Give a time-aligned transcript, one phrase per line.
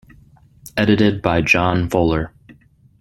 [0.75, 2.33] Edited by John Fuller.